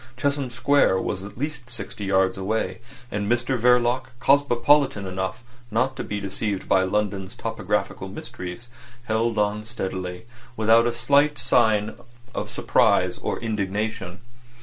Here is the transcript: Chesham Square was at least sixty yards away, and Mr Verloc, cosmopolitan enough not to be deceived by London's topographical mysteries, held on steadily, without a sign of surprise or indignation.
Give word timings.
Chesham 0.17 0.49
Square 0.49 0.99
was 1.03 1.23
at 1.23 1.37
least 1.37 1.69
sixty 1.69 2.05
yards 2.05 2.35
away, 2.35 2.79
and 3.11 3.31
Mr 3.31 3.55
Verloc, 3.55 4.07
cosmopolitan 4.19 5.05
enough 5.05 5.43
not 5.69 5.95
to 5.95 6.03
be 6.03 6.19
deceived 6.19 6.67
by 6.67 6.81
London's 6.81 7.35
topographical 7.35 8.07
mysteries, 8.07 8.67
held 9.03 9.37
on 9.37 9.63
steadily, 9.63 10.25
without 10.57 10.87
a 10.87 11.35
sign 11.35 11.93
of 12.33 12.49
surprise 12.49 13.19
or 13.19 13.39
indignation. 13.41 14.21